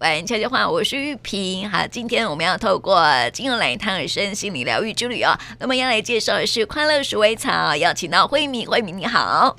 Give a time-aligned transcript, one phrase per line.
[0.00, 1.68] 玩悄悄话，我是玉萍。
[1.68, 5.36] 好，今天我们要透过精油来探身心理疗愈之旅哦。
[5.58, 9.54] 那么要来介绍的是快乐鼠尾草，邀请到慧敏，慧敏你好。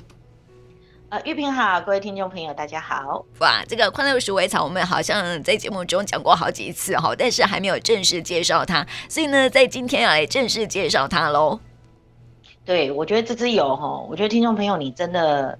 [1.10, 3.24] 呃，玉萍好，各位听众朋友大家好。
[3.38, 11.60] 哇，这个快乐鼠尾草我们好像在节目中讲过好几次哈，但是还没有正式介绍它，所以呢，在今天要来正式介绍它喽。
[12.64, 15.56] 对，我觉得这支油哈，我觉得听众朋友你真的。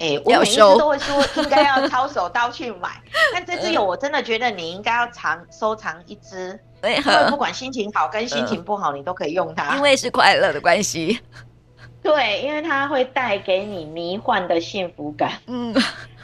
[0.00, 2.88] 哎、欸，我每一次都会说应该要抄手刀去买，
[3.34, 9.76] 但这支油我真的觉得你应该要藏收藏一支，因为不管心情好跟心情不好，你都可以用它。
[9.76, 11.20] 因为是快乐的关系。
[12.02, 15.32] 对，因为它会带给你迷幻的幸福感。
[15.46, 15.74] 嗯，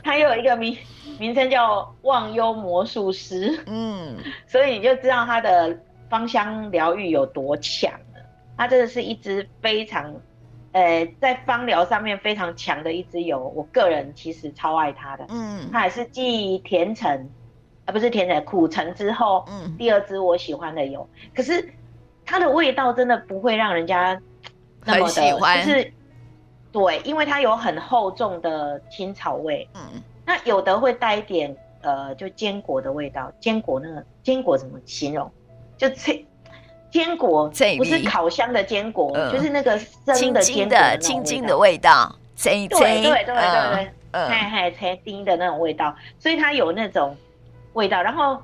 [0.02, 0.74] 它有一个名
[1.18, 3.62] 名称叫忘忧魔术师。
[3.66, 4.16] 嗯，
[4.48, 8.22] 所以你就知道它的芳香疗愈有多强了。
[8.56, 10.14] 它真的是一支非常。
[10.76, 15.24] 呃，在芳疗上面非常强的一支油，我个人其实超爱它的。
[15.30, 17.30] 嗯，它也是继甜橙，
[17.86, 21.08] 啊不是甜橙，苦橙之后，嗯，第二支我喜欢的油。
[21.34, 21.66] 可是
[22.26, 24.20] 它的味道真的不会让人家
[24.84, 25.90] 那么的，喜欢就是
[26.70, 29.66] 对，因为它有很厚重的青草味。
[29.72, 33.32] 嗯，那有的会带一点呃，就坚果的味道。
[33.40, 35.32] 坚果那个坚果怎么形容？
[35.78, 36.26] 就脆。
[36.96, 43.34] 坚果不是烤箱的坚果，嗯、就是那个生的坚果，青青的味道，对对对对
[44.12, 47.14] 对，嗨嗨脆丁的那种味道，所以它有那种
[47.74, 48.02] 味道。
[48.02, 48.40] 然后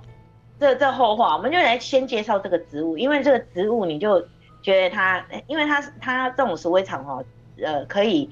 [0.61, 4.21] 这这后话，我们就来先介绍这个植物，因为这个植物你就
[4.63, 7.25] 觉得它，因为它它这种鼠尾草哦，
[7.65, 8.29] 呃，可以，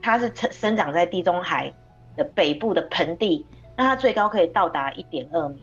[0.00, 1.70] 它是生生长在地中海
[2.16, 3.44] 的北部的盆地，
[3.76, 5.62] 那它最高可以到达一点二米。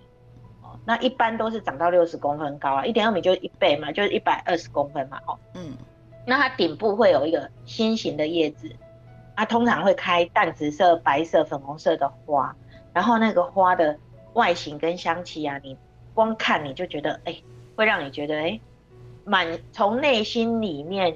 [0.90, 5.78] 那一般都是长到六十公分高啊，一点二米就是一倍嘛，就是一百二十公分嘛，哦，嗯，
[6.26, 8.68] 那它顶部会有一个心形的叶子，
[9.36, 12.56] 它通常会开淡紫色、白色、粉红色的花，
[12.92, 13.96] 然后那个花的
[14.34, 15.78] 外形跟香气啊，你
[16.16, 17.44] 光看你就觉得，哎、欸，
[17.76, 18.62] 会让你觉得，哎、欸，
[19.26, 21.16] 满从内心里面。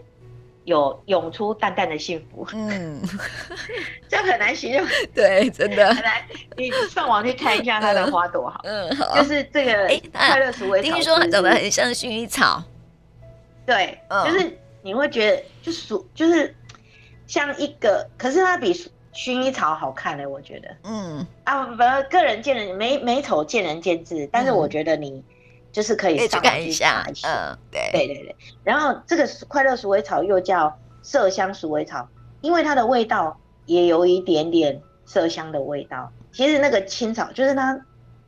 [0.66, 3.02] 有涌出淡淡的幸福，嗯，
[4.08, 5.94] 这很难形容， 对，真的。
[5.94, 6.22] 很难。
[6.56, 12.64] 你上网去看一下它的花朵，好，嗯，好，就是这个快乐鼠尾草，听说长得很像薰衣草，
[13.66, 16.56] 对，就是你会觉得就鼠就是
[17.28, 18.74] 像一个，可是它比
[19.14, 21.26] 薰衣草好看呢，我觉得，嗯。
[21.44, 25.24] 啊，反正个人见人美美丑见仁见智，但是我觉得你。
[25.74, 28.36] 就是可以上去看一下，嗯，对对对对。
[28.64, 30.72] 然后这个快乐鼠尾草又叫
[31.04, 32.08] 麝香鼠尾草，
[32.42, 33.36] 因为它的味道
[33.66, 36.12] 也有一点点麝香的味道。
[36.32, 37.78] 其实那个青草就是它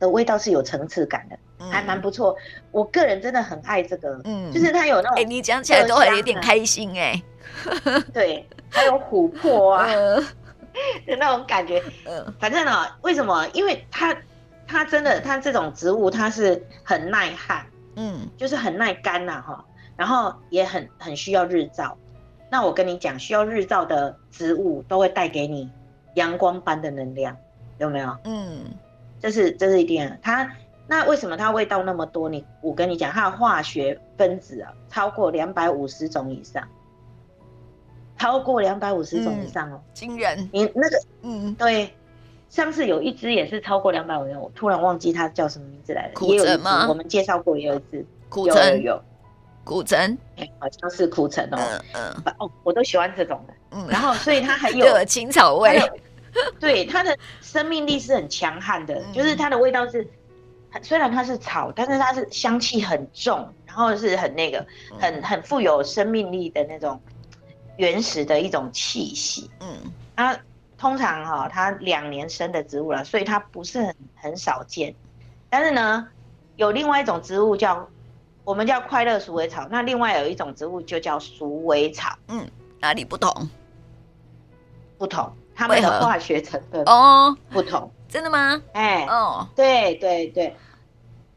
[0.00, 2.36] 的味道是有层次感的，嗯、还蛮不错。
[2.72, 8.02] 我个人真的很爱这个，嗯，就是它有那种，哎、欸，你讲起来都还有点开心哎、欸。
[8.12, 10.24] 对，还有琥珀啊，的、嗯、
[11.16, 11.80] 那种感觉。
[12.06, 13.46] 嗯，反正呢，为什么？
[13.52, 14.12] 因为它。
[14.66, 19.64] 它真的，它这种植物它是很耐旱，嗯，就是很耐干呐哈，
[19.96, 21.96] 然后也很很需要日照。
[22.50, 25.70] 那我跟你讲，需要日照的植物都会带给你
[26.14, 27.36] 阳光般的能量，
[27.78, 28.16] 有没有？
[28.24, 28.64] 嗯，
[29.20, 30.18] 这是这是一定的。
[30.22, 30.50] 它
[30.86, 32.28] 那为什么它味道那么多？
[32.28, 36.66] 你我跟你讲，它的化学分子啊，超过两百五十种以上，
[38.16, 40.48] 超过两百五十种以上哦，惊人！
[40.52, 41.92] 你那个，嗯，对。
[42.56, 46.12] 上次有一只也是超过两百五元，我突然忘记它叫什么名字来了。
[46.14, 46.88] 苦橙吗？
[46.88, 49.02] 我们介绍过也有一只苦橙，有，有，有
[49.62, 51.58] 苦橙，哎，好像是苦橙哦。
[51.58, 52.34] 嗯嗯。
[52.38, 53.52] 哦，我都喜欢这种的。
[53.72, 53.86] 嗯。
[53.90, 55.78] 然后，所以它还 有青草味。
[56.58, 60.08] 对，它的生命力是很强悍的，就是它的味道是，
[60.80, 64.66] 虽然它是草，但是它是香气很重，然后是很那个，
[64.98, 66.98] 很很富有生命力的那种
[67.76, 69.50] 原始的一种气息。
[69.60, 69.92] 嗯。
[70.14, 70.34] 啊。
[70.78, 74.94] 通常哈、哦，它两年生的植物了，所以它不是很很少见。
[75.48, 76.06] 但是呢，
[76.56, 77.88] 有另外一种植物叫
[78.44, 82.14] 我们叫快乐鼠尾草，那另外有一种植物就叫鼠尾草。
[82.28, 82.46] 嗯，
[82.80, 83.48] 哪里不同？
[84.98, 87.90] 不同，它们的化学成分哦不同。
[88.08, 88.62] 真的吗？
[88.72, 90.54] 哎、欸，哦，对对对，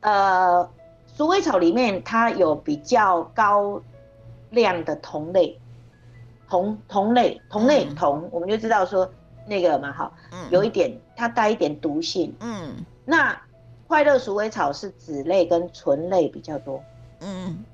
[0.01, 0.69] 呃，
[1.15, 3.81] 鼠尾草里面它有比较高
[4.49, 5.57] 量的同类，
[6.49, 9.09] 同同类同类酮，嗯、我们就知道说。
[9.49, 13.35] 那个蛮好，嗯，有一点它带一点毒性，嗯，那
[13.87, 16.81] 快乐鼠尾草是脂类跟醇类比较多，
[17.21, 17.65] 嗯，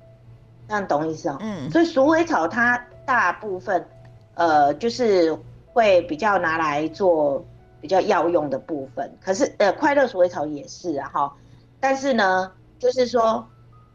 [0.66, 3.86] 这样懂意思哦，嗯，所以鼠尾草它大部分，
[4.34, 5.38] 呃，就是
[5.72, 7.44] 会比较拿来做
[7.80, 11.32] 比较药用的部分，可是呃，快乐鼠尾草也是啊哈，
[11.78, 13.46] 但是呢，就是说，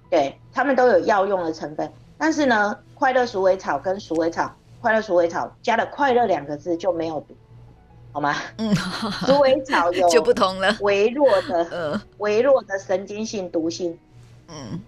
[0.09, 7.35] 对，他们都有药用的成分，但是呢，快乐鼠尾草跟鼠尾草，快乐鼠尾草加了“快乐”两个字就没有毒。
[8.11, 8.35] 好吗？
[8.57, 13.97] 嗯，鼠尾草有 就不同了，微弱的，呃， 微弱的神经性毒性，
[14.49, 14.79] 嗯，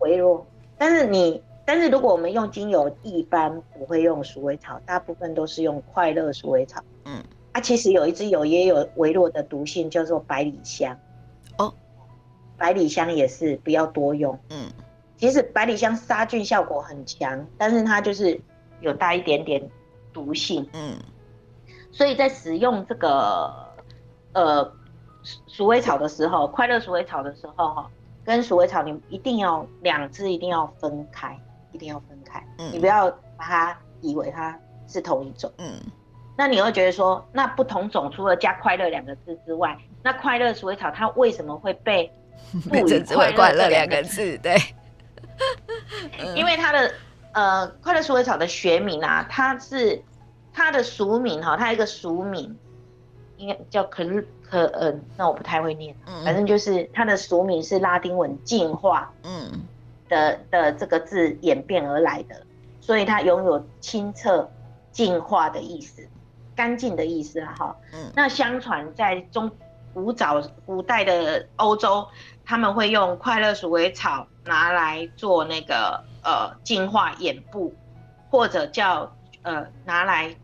[0.00, 0.44] 微弱。
[0.76, 6.82] 但是你，但是如果我们用精油，一般不会用鼠尾草，大部分都是用快乐鼠尾草。
[7.04, 7.22] 嗯，
[7.52, 10.98] 啊，其实有一支油也有微弱的毒性，叫做百里香。
[11.58, 11.72] 哦，
[12.56, 14.38] 百里香也是不要多用。
[14.50, 14.68] 嗯，
[15.16, 18.40] 其实百里香杀菌效果很强，但是它就是
[18.80, 19.62] 有带一点点
[20.12, 20.68] 毒性。
[20.72, 20.96] 嗯。
[21.98, 23.52] 所以在使用这个
[24.32, 24.72] 呃
[25.48, 27.90] 鼠尾草的时候，快乐鼠尾草的时候哈，
[28.24, 31.36] 跟鼠尾草你一定要两只一定要分开，
[31.72, 32.40] 一定要分开。
[32.58, 34.56] 嗯，你不要把它以为它
[34.86, 35.52] 是同一种。
[35.58, 35.72] 嗯，
[36.36, 42.08] 那你会觉得说，那不同种除了加快乐两个字之外，那快乐鼠尾草它为什么会被
[42.70, 43.02] 赋予
[43.34, 44.38] 快乐两个字？
[44.38, 44.56] 对，
[46.36, 46.92] 因为它的
[47.32, 50.00] 呃快乐鼠尾草的学名啊，它是。
[50.58, 52.58] 它的俗名哈，它一个俗名，
[53.36, 54.04] 应该叫可
[54.42, 55.94] 可嗯，那我不太会念，
[56.24, 59.62] 反正就是它的俗名是拉丁文“进化”嗯
[60.08, 62.42] 的的这个字演变而来的，
[62.80, 64.50] 所以它拥有清澈、
[64.90, 66.08] 净化的意思，
[66.56, 67.76] 干净的意思哈。
[67.92, 69.48] 嗯，那相传在中
[69.94, 72.04] 古早古代的欧洲，
[72.44, 77.72] 他们会用快乐鼠尾草拿来做那个呃净化眼部，
[78.28, 80.34] 或者叫呃拿来。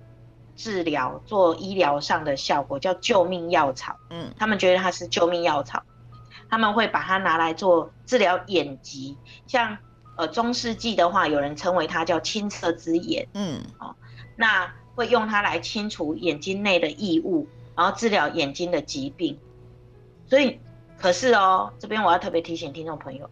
[0.56, 5.82] 治疗做医疗上的效果叫救命药草，嗯，他们觉得它是救命药草，
[6.48, 9.16] 他们会把它拿来做治疗眼疾，
[9.46, 9.76] 像
[10.16, 13.94] 呃中世纪的话，有人称为它叫清澈之眼，嗯，哦，
[14.36, 19.38] 那会用它来清除眼睛内的异物，然后治疗眼睛的疾病。
[20.26, 20.60] 所以，
[20.98, 23.28] 可是哦，这边我要特别提醒听众朋友，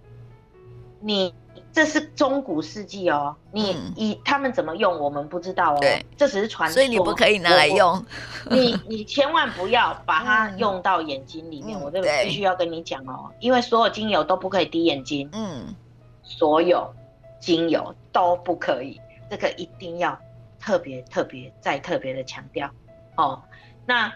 [1.01, 1.35] 你。
[1.73, 5.79] 这是中古世纪哦，你以他们怎么用，我们不知道哦。
[5.81, 8.05] 对，这只是传说，所以你不可以拿来用。
[8.51, 15.27] 你你千万不要把它用到眼睛里面，嗯、我这边必须要跟你讲哦，因为所有精油都不可以滴眼睛。
[15.33, 15.75] 嗯，
[16.23, 16.93] 所有
[17.41, 20.19] 精油都不可以，这个一定要
[20.61, 22.71] 特别特别再特别的强调
[23.17, 23.43] 哦。
[23.87, 24.13] 那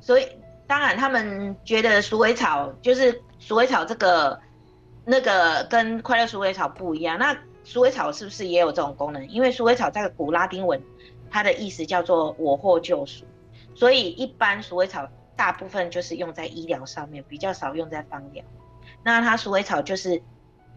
[0.00, 0.26] 所以
[0.66, 4.40] 当然他们觉得鼠尾草就是鼠尾草这个。
[5.04, 9.28] 那个跟快乐鼠尾草不一样，那鼠尾草是不是也有这种功能？
[9.28, 10.82] 因为鼠尾草在古拉丁文，
[11.30, 13.24] 它的意思叫做“我获救赎”，
[13.74, 18.44] 所以一般鼠尾草大部分就是用在医疗上面，比较少用在芳疗。
[19.02, 20.22] 那它鼠尾草就是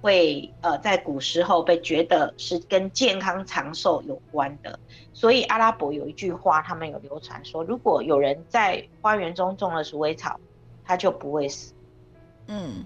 [0.01, 4.79] 会呃在古时候被觉得是跟健康长寿有关的，
[5.13, 10.39] 所以阿拉伯有一句话，他们有流传说，如果有人在花园中种了鼠尾草，
[10.83, 11.73] 他就不会死。
[12.47, 12.85] 嗯，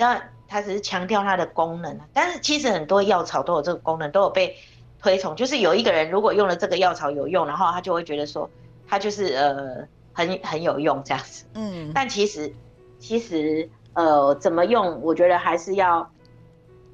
[0.00, 0.20] 那。
[0.52, 4.56] 它只是强调它的功能，但是其实很多药草都有这个功能，都有被
[5.00, 5.36] 推崇。
[5.36, 8.50] 就是有一个人如果用了这个药草有用，然后他就会觉得说，
[8.84, 11.44] 他就是呃很很有用这样子。
[11.54, 12.52] 嗯，但其实
[12.98, 16.10] 其实呃怎么用，我觉得还是要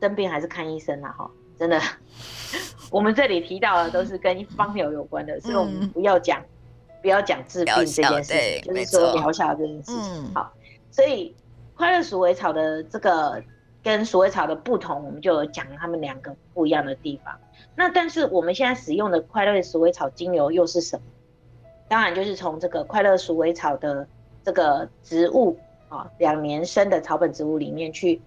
[0.03, 1.27] 生病还是看医生啦哈。
[1.59, 1.81] 真的，
[2.93, 6.43] 我们这里提到的都是跟方疗有关的，嗯、所以我们不要讲
[7.01, 10.27] 不要讲治病这件事情，就是说疗效这件事情。
[10.27, 10.53] 嗯、好，
[10.91, 11.35] 所以。
[11.77, 13.43] 快乐鼠尾草的这个
[13.83, 17.39] 跟鼠尾草的不同，我们就讲它们两个不一样的地方。
[17.75, 21.03] 那但是我们现在使用的快乐鼠尾草精油又是什么？
[21.87, 24.09] 当然就是从这个快乐鼠尾草的
[24.43, 25.57] 这个植物
[25.89, 28.21] 啊，两年生的草本植物里面去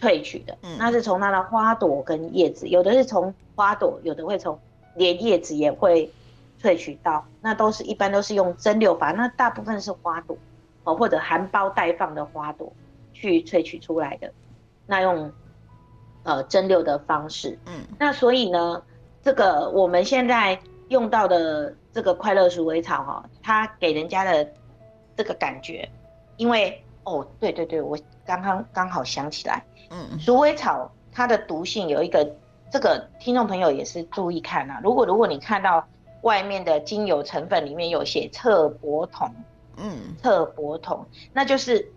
[0.00, 0.58] 萃取的。
[0.62, 4.58] 嗯，那是从它的花朵跟叶子，有的是从花朵，有的会从
[4.96, 6.12] 连叶子也会
[6.60, 7.24] 萃取到。
[7.40, 10.36] 那都是一般都是用蒸馏法，那大部分是花朵
[10.82, 12.70] 哦，或者含苞待放的花朵。
[13.20, 14.32] 去萃取出来的，
[14.86, 15.32] 那用
[16.22, 18.80] 呃蒸馏的方式，嗯，那所以呢，
[19.24, 20.56] 这个我们现在
[20.88, 24.48] 用到的这个快乐鼠尾草哈，它给人家的
[25.16, 25.88] 这个感觉，
[26.36, 32.36] 因为哦，对对对，我刚刚刚好想起来，嗯，鼠尾草它的毒性有一个，
[32.70, 35.84] 这个听众朋友也是注意看啊，如果如果你看到
[36.22, 39.28] 外面的精油成分里面有写侧柏酮，
[39.76, 41.90] 嗯，侧柏酮，那就是。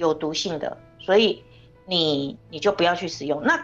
[0.00, 1.44] 有毒性的，所以
[1.84, 3.42] 你你就不要去使用。
[3.42, 3.62] 那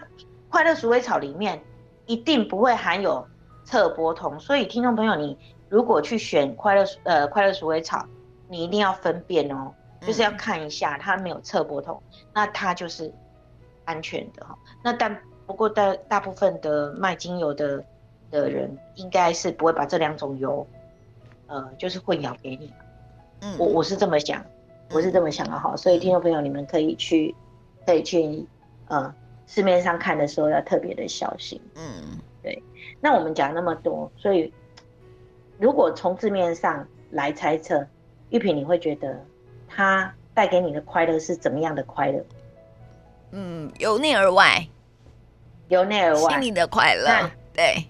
[0.51, 1.61] 快乐鼠尾草里面
[2.05, 3.27] 一定不会含有
[3.65, 5.37] 侧柏酮，所以听众朋友，你
[5.71, 8.07] 如果去选快乐呃快乐鼠尾草，
[8.49, 12.01] 你一定要分辨哦，就是要看一下它没有侧柏酮，
[12.35, 13.11] 那它就是
[13.87, 14.55] 安全的哈。
[14.85, 17.83] 那但不过大大部分的卖精油的
[18.31, 20.67] 的人，应该是不会把这两种油
[21.47, 22.71] 呃就是混淆给你。
[23.41, 24.45] 嗯，我我是这么想。
[24.91, 27.35] 我是这么想的哈，所以听众朋友，你们可以去，
[27.85, 28.47] 可以去，
[28.89, 29.13] 呃，
[29.47, 31.61] 市面上看的时候要特别的小心。
[31.75, 32.63] 嗯，对。
[33.01, 34.53] 那我们讲那么多，所以
[35.59, 37.87] 如果从字面上来猜测，
[38.31, 39.25] 玉萍，你会觉得
[39.69, 42.25] 它带给你的快乐是怎么样的快乐？
[43.33, 44.67] 嗯，由内而外，
[45.69, 47.85] 由内而外，心里的快乐，对，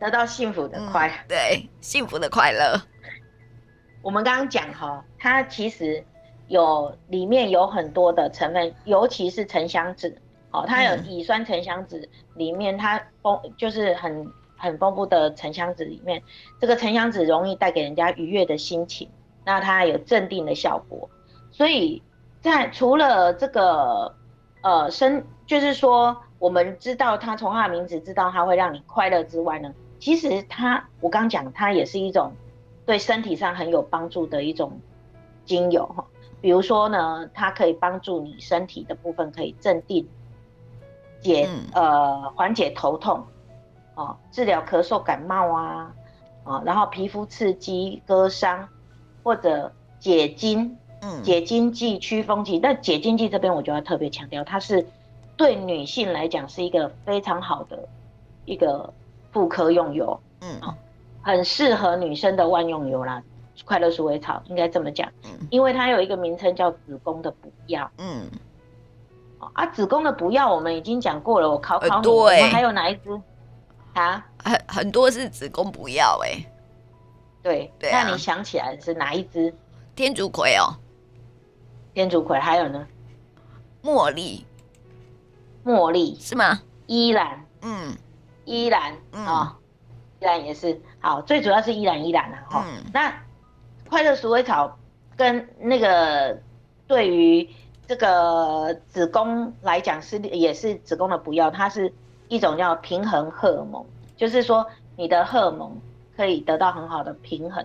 [0.00, 2.80] 得到幸福的快乐，嗯，对，幸福的快乐。
[4.02, 6.04] 我们刚刚讲哈，它其实
[6.48, 10.16] 有里面有很多的成分，尤其是沉香脂，
[10.50, 16.22] 哦，它有乙酸沉香脂，里面它丰就是很很丰富的沉香脂里面，
[16.60, 19.08] 这个沉香脂容易带给人家愉悦的心情，
[19.44, 21.08] 那它有镇定的效果，
[21.50, 22.02] 所以
[22.40, 24.14] 在除了这个
[24.62, 32.32] 呃生，就是说我们知道它从它的名字知道它会让你快乐之外呢，其实它我刚讲它也是一种。
[32.86, 34.78] 对身体上很有帮助的一种
[35.46, 36.04] 精油哈，
[36.44, 40.06] 比如说呢，它可以帮助你身体的部分可以镇定、
[41.22, 43.24] 解呃缓解头痛，
[43.94, 45.90] 哦，治疗咳嗽感冒啊，
[46.44, 48.68] 啊，然后皮肤刺激割伤
[49.22, 50.70] 或者解痉，
[51.00, 52.58] 嗯，解经剂驱风剂。
[52.58, 54.86] 但解经剂这边我就要特别强调，它是
[55.38, 57.88] 对女性来讲是一个非常好的
[58.44, 58.92] 一个
[59.32, 60.60] 妇科用油，嗯。
[61.22, 63.22] 很适合女生的万用油啦，
[63.64, 68.28] 快乐鼠尾草应该这么讲，嗯，因为它有一个名称叫子宫的补药，嗯，
[69.52, 73.20] 啊，子宫的补药我们已经讲过了，我考考你，我们还有哪一支？
[73.94, 76.44] 啊，很很多是子宫补药哎，
[77.42, 79.54] 对，对啊，那你想起来是哪一支？
[79.94, 80.74] 天竺葵哦，
[81.94, 82.86] 天竺葵，还有呢？
[83.82, 84.44] 茉莉，
[85.64, 86.16] 茉莉。
[86.18, 86.60] 是吗？
[86.86, 87.96] 依兰，嗯，
[88.44, 89.26] 依兰，嗯。
[89.26, 89.56] 哦
[90.20, 90.80] 依兰也是。
[91.00, 92.64] 好，最主要是依兰依兰啊哈。
[92.66, 93.14] 嗯、那
[93.94, 94.76] 快乐鼠尾草
[95.16, 96.36] 跟那个
[96.88, 97.48] 对于
[97.86, 101.94] 这个子宫来讲是也是子宫的补药，它是
[102.26, 103.86] 一种叫平衡荷尔蒙，
[104.16, 105.80] 就是说你的荷尔蒙
[106.16, 107.64] 可以得到很好的平衡。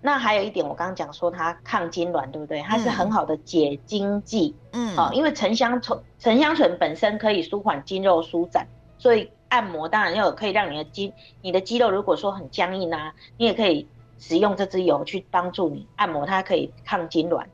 [0.00, 2.62] 那还有一点，我刚刚讲说它抗痉挛，对不对？
[2.62, 4.54] 它是很好的解痉剂。
[4.72, 4.96] 嗯。
[4.96, 9.30] 好，因为沉香醇沉香醇本身可以舒缓筋肉舒展，所以。
[9.50, 11.12] 按摩当然要有可以让你的肌，
[11.42, 13.84] 你的肌肉如果说很僵硬啊，你也可以
[14.20, 17.46] 使用这支油去帮助你按摩，它可以抗痉挛，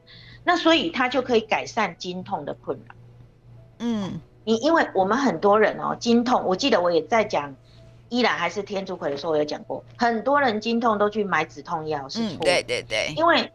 [0.44, 2.94] 那所以它就可以改善经痛的困扰。
[3.78, 7.54] 嗯，你因为我们很多人哦，经痛，我记得我也在讲
[8.08, 12.44] 依然还是天竺葵的时候，我有讲过，很多人经痛都去买止痛药，是错的。
[12.44, 13.52] 对对对，因为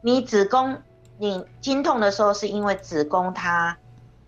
[0.00, 0.78] 你子宫
[1.18, 3.76] 你经痛的时候，是因为子宫它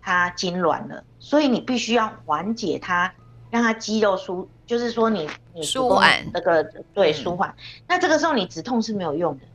[0.01, 3.13] 它痉挛了，所以你必须要缓解它。
[3.55, 6.61] 让它肌肉舒，就是说你你舒缓那个
[6.93, 7.55] 对舒缓，
[7.87, 9.45] 那这个时候你止痛是没有用的，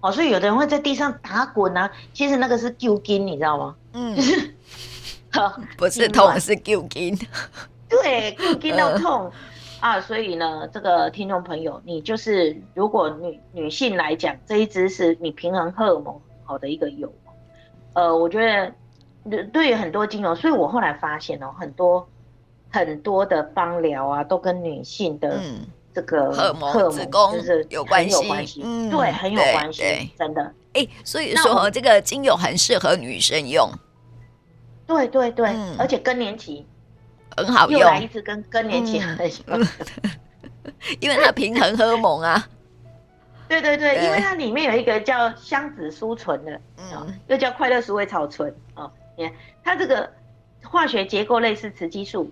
[0.00, 3.74] 哦，所以有的人会在地上打滚啊，其实那个是揪筋，你知道吗？
[3.94, 4.54] 嗯，就是，
[5.76, 7.18] 不是痛是揪筋，
[7.90, 9.28] 对，揪筋都痛。
[9.80, 17.12] 啊，所以呢，这个听众朋友，你就是如果女女性来讲，这一支是你平衡荷尔蒙好的一个油，
[17.94, 22.08] 呃，我觉得对于很多精油，所以我后来发现哦，很多。
[22.76, 25.40] 很多的芳疗啊，都跟女性的
[25.94, 30.52] 这个荷尔蒙、子宫就是有关系，嗯，对，很有关系，真的。
[30.74, 33.70] 哎，所以说这个精油很适合女生用。
[34.86, 36.66] 对对对，而且更年期
[37.34, 39.58] 很好用，又来一次跟更年期很喜欢，
[41.00, 42.46] 因为它平衡荷尔蒙啊。
[43.48, 48.90] 对对对，因为它里面有一个叫香子舒醇的，嗯，又叫快乐鼠尾草醇哦。
[49.16, 50.12] 你看它这个
[50.62, 52.30] 化学结构类似雌激素。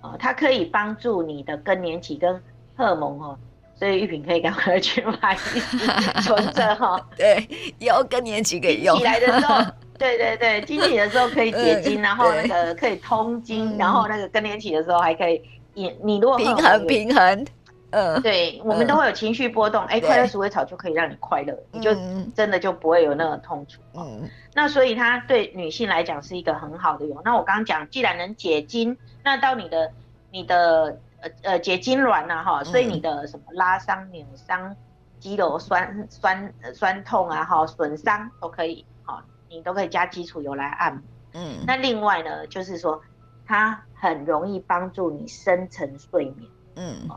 [0.00, 2.34] 哦，它可以帮助你的更年期跟
[2.76, 3.38] 荷尔蒙哦，
[3.78, 5.36] 所以玉萍可以赶快去买
[6.22, 7.00] 存着哈。
[7.16, 8.96] 对，有更年期可以用。
[8.98, 9.62] 起来的时候，
[9.98, 15.42] 对对对，经期的时候可以解经，然后那个可以通经，然后那个更年期的时候还可以，
[15.74, 17.46] 你你如果平衡平衡，
[17.90, 21.94] 嗯，对，我们都会有情绪波动，哎，快乐鼠尾草就可以让你快乐，你就
[22.34, 23.80] 真的就不会有那个痛楚。
[23.94, 27.20] 嗯，那所以它对女性来讲是一个很好的油。
[27.24, 28.96] 那我刚刚讲，既然能解经。
[29.24, 29.90] 那到你的
[30.30, 34.74] 你的呃呃解痙攣呐哈，所以你的什么拉伤、扭伤、
[35.18, 41.02] 肌肉酸酸酸痛啊哈，损伤都可以哈，你都可以加基础油来按摩。
[41.34, 43.00] 嗯，那另外呢，就是说
[43.46, 46.50] 它很容易帮助你深层睡眠。
[46.76, 47.08] 嗯，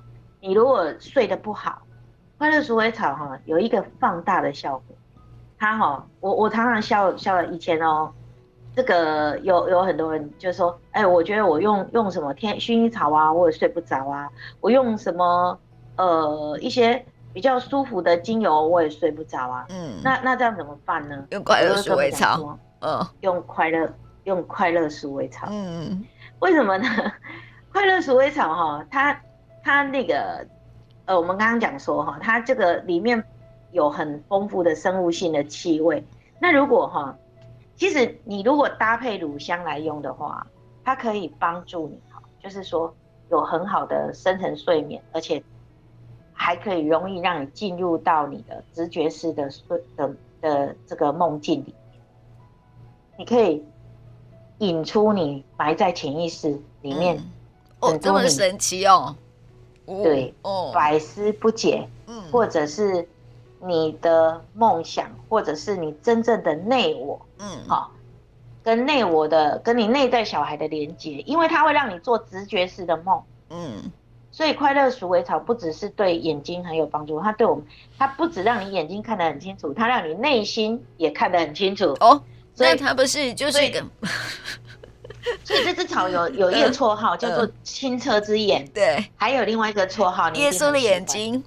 [0.41, 1.83] 你如果睡得不好，
[2.38, 4.95] 快乐鼠尾草哈有一个放大的效果。
[5.57, 8.12] 它哈，我我常常笑笑以前哦。
[8.74, 14.29] 这个有有很多人就说，哎，我觉得我用用什么天薰衣草啊，我也睡不着啊。
[14.62, 15.60] 我用什么
[15.98, 19.65] 呃一些比较舒服的精油，我也睡不着啊。
[19.69, 21.27] 嗯，那那这样怎么办呢？
[21.31, 22.57] 用快乐鼠尾草。
[22.79, 23.93] 嗯，用快乐
[24.24, 25.48] 用快乐鼠尾草。
[25.51, 26.03] 嗯，
[26.39, 26.88] 为什么呢？
[27.74, 29.21] 快乐鼠尾草哈，它
[29.63, 30.45] 它那个
[31.05, 33.23] 呃，我们刚刚讲说哈，它这个里面
[33.71, 36.03] 有很丰富的生物性的气味。
[36.39, 37.15] 那如果哈，
[37.75, 40.45] 其实你如果搭配乳香来用的话，
[40.83, 42.93] 它可以帮助你哈，就是说
[43.29, 45.41] 有很好的深层睡眠，而且
[46.33, 52.01] 还可以容易让你进入到你的直觉式的睡的的这个梦境里面。
[53.17, 53.63] 你可以
[54.59, 56.49] 引出你埋在潜意识
[56.81, 57.23] 里面、嗯、
[57.81, 59.15] 哦，这么神奇哦。
[59.85, 63.07] 对哦，百思不解，嗯，或者是
[63.59, 67.91] 你的梦想，或者是你真正的内我，嗯，好，
[68.63, 73.91] 跟内我的，跟你内在小孩的连接，因为它会让你做直觉式的梦，嗯，
[74.31, 77.65] 所以快乐鼠尾草不只是对眼睛很有帮助，它对我们，
[77.97, 82.21] 它不止让你眼睛看得很清楚，它让你内心也看得很清楚哦。
[82.53, 83.83] 所以它不是就是一个。
[85.43, 91.43] 所以这只草有 有一个绰号叫做清澈之眼，对，还有另外一个绰号耶稣的眼睛，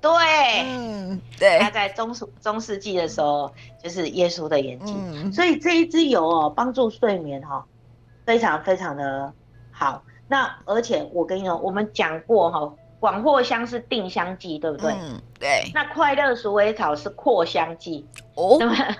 [0.00, 0.10] 对，
[0.66, 7.64] 嗯，对，他在中中世纪的时候就是耶稣的眼睛，所以这一支油哦，帮助睡眠哈，
[8.26, 9.32] 非常非常的
[9.70, 10.02] 好。
[10.26, 14.92] 那而且我跟你说，我们讲过哈，广藿香是定香剂，对不对？
[14.92, 15.70] 嗯，对。
[15.74, 18.06] 那快乐鼠尾草是扩香剂。
[18.34, 18.58] 哦，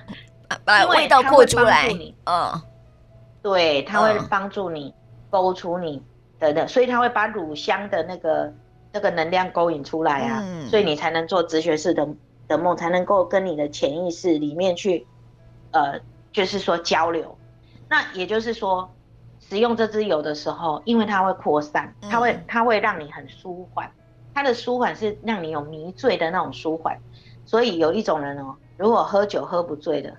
[0.65, 1.89] 把味道扩出来，
[2.25, 2.63] 嗯。
[3.45, 4.95] 对，它会帮助你
[5.29, 6.03] 勾出你
[6.39, 8.51] 的那，所以它会把乳香的那个
[8.91, 12.09] 那个能量勾引出来啊，嗯、所以你才能做直觉式的
[12.49, 15.07] 的梦，才能够跟你的潜意识里面去，
[15.73, 16.01] 呃，
[16.33, 17.37] 就是说交流。
[17.87, 18.91] 那也就是说，
[19.41, 23.93] 使用这支油的时候，因为它会扩散，它会它会让你很舒缓，
[24.33, 26.99] 它的舒缓是让你有迷醉的那种舒缓。
[27.45, 30.17] 所以有一种人哦，如果喝酒喝不醉的。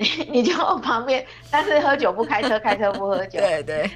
[0.30, 3.38] 你就旁边，但是喝酒不开车，开车不喝酒。
[3.38, 3.90] 对 对，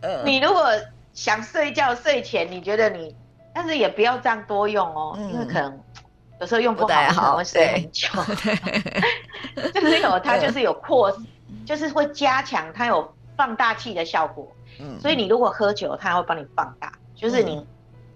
[0.00, 0.66] 呃、你如果
[1.12, 3.14] 想睡觉，睡前你觉得你，
[3.54, 5.78] 但是也不要这样多用哦，嗯、因为可能
[6.40, 8.08] 有时候用不好，可能会睡很久。
[9.54, 11.14] 对， 就是有它就是有扩，
[11.66, 14.50] 就是会加强它有放大器的效果。
[14.80, 17.62] 嗯，所以你如果喝酒，它会帮你放大，就是你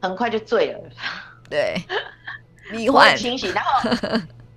[0.00, 0.80] 很快就醉了。
[1.50, 1.74] 对，
[2.70, 3.14] 迷幻。
[3.14, 3.90] 清醒，然后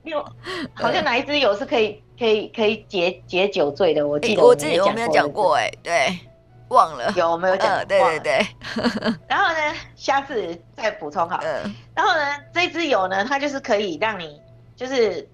[0.03, 0.23] 又
[0.73, 2.01] 好像哪一支油是可以。
[2.15, 5.55] 可以可以解解酒醉的，我记得我之前有没有讲过？
[5.55, 6.19] 哎，对，
[6.67, 7.83] 忘了有没有讲？
[7.87, 8.47] 对对对。
[9.27, 11.39] 然后呢，下次再补充好。
[11.43, 11.75] 嗯。
[11.95, 12.21] 然后呢，
[12.53, 14.39] 这支油呢，它就是可以让你，
[14.75, 15.27] 就是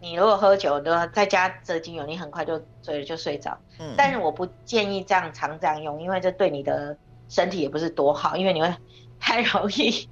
[0.00, 3.56] 你如果喝酒的再加这精油，你很快就醉了，就睡着。
[3.78, 3.94] 嗯。
[3.96, 6.94] 但是我不建议这样常这样用，因为这对你的
[7.28, 8.74] 身体也不是多好，因为你会
[9.20, 10.08] 太容易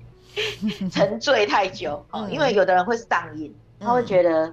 [0.90, 2.06] 沉醉太久。
[2.12, 2.28] 哦。
[2.30, 4.52] 因为有的人会上瘾，他会觉得。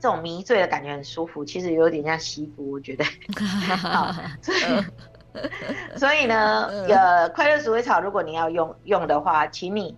[0.00, 3.04] 这种迷醉的感觉很舒服，其实有点像吸毒，我觉得。
[3.82, 9.96] 好， 所以， 所以呢，呃，快乐鼠尾草，如果你要用用的话，请你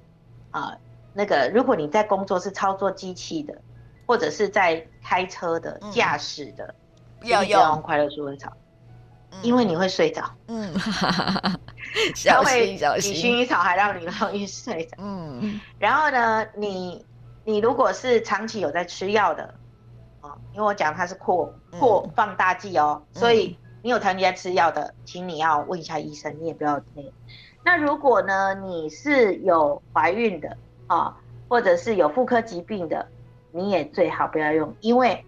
[0.52, 0.78] 啊、呃，
[1.12, 3.54] 那个，如果你在工作是操作机器的，
[4.06, 6.74] 或者是在开车的驾驶的，
[7.20, 8.50] 不要用快乐鼠尾草，
[9.42, 10.24] 因为你会睡着。
[10.46, 10.72] 嗯，
[12.14, 14.96] 小心小心，比薰衣草还让你容易睡着。
[14.98, 17.04] 嗯，然后呢，你
[17.50, 19.54] 你如果是长期有在吃药的。
[20.52, 27.02] 因为我讲它是扩扩放大剂哦，嗯、所以你有长期在吃药的，请你要问一下医生，你也不要那。
[27.64, 30.56] 那如果呢，你是有怀孕的
[30.88, 31.16] 啊，
[31.48, 33.06] 或者是有妇科疾病的，
[33.50, 35.24] 你也最好不要用，因为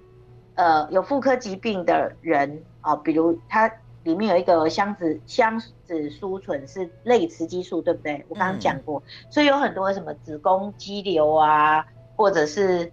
[0.57, 8.25] 呃有妇科疾病的人啊，比如它里面有一个香子香子苏醇是类雌激素，对不对？
[8.29, 12.93] 我刚刚讲过，嗯、所以有很多什么子宫肌瘤啊，或者是。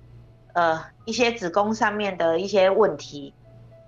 [0.53, 3.31] 呃，一些子宫上面的一些问题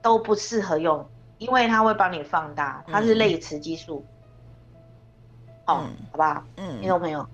[0.01, 1.03] 都不适合用，
[1.39, 4.05] 因为它会帮你放大，它是类雌激素。
[5.65, 6.43] 嗯、哦，好不好？
[6.57, 7.27] 嗯，听众朋友，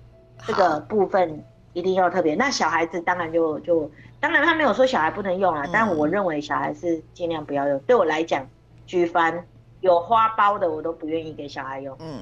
[0.46, 2.34] 这个部分一定要特别。
[2.34, 7.78] 那小孩子当然就就，当然他没有说小孩不能用啊，嗯、但我认为小孩是尽量不要用。
[7.80, 8.44] 对我来讲，
[8.86, 9.46] 举凡
[9.82, 11.94] 有花苞的我都不愿意给小孩用。
[12.00, 12.20] 嗯，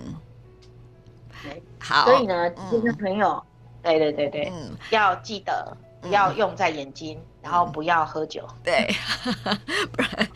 [1.79, 2.05] 好。
[2.05, 3.43] 所以呢，听众朋友，嗯、
[3.87, 5.77] 对对对对，嗯、要记得。
[5.99, 8.87] 不要用在眼睛，嗯、然后不要喝酒，对，
[9.91, 10.29] 不然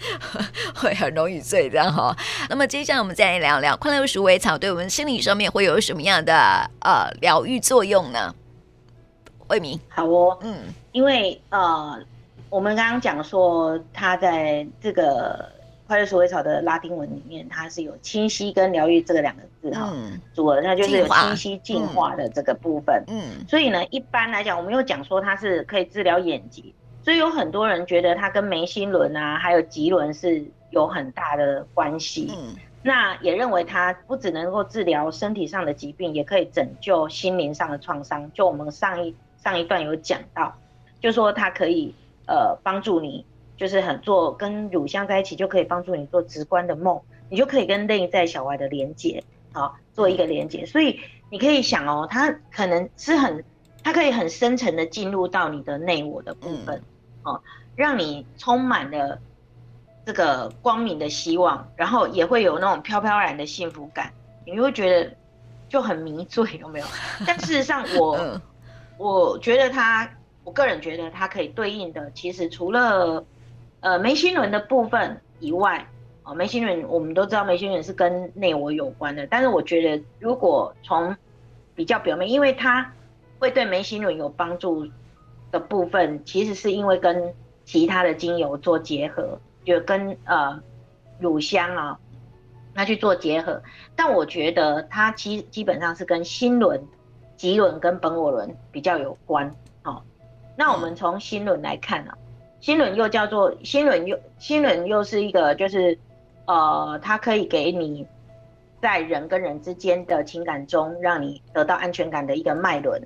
[0.75, 2.17] 会很容易醉，这样哈。
[2.49, 6.35] 那么接下来我们再来聊聊快乐鼠尾草对我们心理上面会有什么样的
[6.81, 8.35] 呃疗愈作用呢？
[9.47, 12.01] 慧敏，好哦，嗯，因为呃，
[12.49, 15.49] 我们刚刚讲说它在这个。
[15.91, 23.03] 快乐鼠尾草的拉丁文里面，它是有清晰跟疗愈这个两个字哈，嗯主要它就是有清晰净化的这个部分。
[23.09, 26.73] 嗯，所以呢，一般来讲，我们又讲说它是可以治疗眼疾，
[27.03, 32.33] 所以有很多人觉得它跟眉心轮啊，还有棘轮是有很大的关系。
[32.39, 38.31] 嗯，那也认为它不只能够治疗身体上的疾病，也可以拯救心灵上的创伤。
[38.33, 40.55] 就我们上一上一段有讲到，
[41.01, 41.93] 就说它可以
[42.29, 43.27] 呃帮助你，
[43.61, 50.65] 就是很做跟乳香在一起就可以帮助你做直观的梦，你就可以跟内在小孩的连接，好做一个连接。
[50.65, 53.45] 所以你可以想哦，它可能是很，
[53.85, 56.83] 它可以很深层的进入到你的内我的部分，
[57.23, 57.39] 哦，
[57.77, 59.21] 让你充满了
[60.07, 64.11] 这个光明的希望，然后也会有那种飘飘然的幸福感，
[64.47, 65.15] 你会觉得
[65.69, 66.87] 就很迷醉，有没有？
[67.27, 68.41] 但事实上我。
[68.97, 70.07] 我觉得它，
[70.45, 73.25] 我个人觉得它可以对应的，其实除了
[73.81, 75.87] 呃眉心轮的部分以外，
[76.23, 81.17] 哦，眉心轮我们都知道眉心轮是跟内我有关的，但是我觉得如果从
[81.75, 82.93] 比较表面，因为它
[83.39, 84.87] 会对眉心轮有帮助
[85.51, 90.61] 的部分，其实是因为跟其他的精油做结合，就跟呃
[91.19, 91.99] 乳香啊，
[92.75, 93.63] 它去做结合，
[93.97, 96.83] 但我觉得它基基本上是跟心轮。
[97.39, 100.05] 脐轮跟本我轮比较有关，好，
[100.59, 102.19] 那我们从心轮来看啊，
[102.61, 105.99] 心轮又叫做心轮又心轮又是一个就是，
[106.47, 108.07] 呃，它可以给你
[108.81, 113.03] 在人跟人之间的情感中，让你得到安全感的一个脉轮。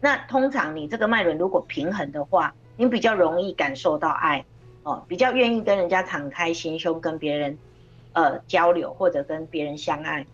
[0.00, 4.44] 那通常你这个脉轮如果平衡的话，你比较容易感受到爱，
[4.82, 7.58] 哦，比较愿意跟人家敞开心胸，跟别人
[8.12, 10.26] 呃交流或者跟别人相爱，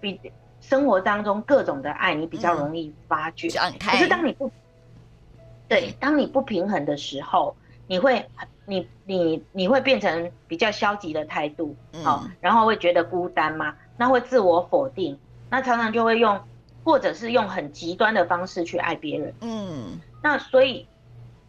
[0.00, 0.18] 比。
[0.62, 3.48] 生活当中各种的爱，你比较容易发掘。
[3.58, 4.50] 嗯、可是当你不，
[5.66, 7.56] 对，当你不平衡的时候，
[7.90, 8.24] 你会，
[8.66, 11.74] 你你你会变成比较消极的态度，
[12.04, 13.74] 好、嗯，然后会觉得孤单吗？
[13.96, 15.18] 那会自我否定，
[15.50, 16.40] 那常常就会用，
[16.84, 19.34] 或者是用很极端的方式去爱别人。
[19.40, 20.86] 嗯，那所以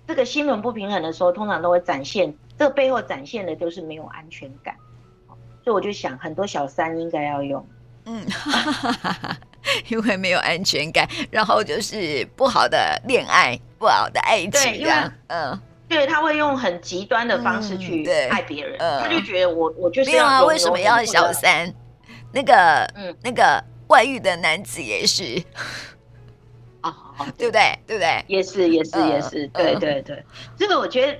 [0.07, 4.75] 这个心轮不平衡的时候，通常都会展现，这个背后展现的就是没有安全感。
[5.63, 7.63] 所以我就想，很多小三应该要用。
[8.05, 8.25] 嗯，
[9.89, 21.71] 因为没有安全感，然后就是不好的恋爱，不好的爱情，这样，嗯，对，他会用很极端的方式去爱别人，嗯，他就觉得我我就是没有啊，为什么要小三？
[22.31, 22.53] 那个，
[22.95, 25.43] 嗯，那个外遇的男子也是，
[26.81, 26.93] 哦，
[27.37, 27.77] 对不对？
[27.85, 28.23] 对不对？
[28.27, 30.23] 也是，也是，也是，对对对，
[30.57, 31.17] 这个我觉得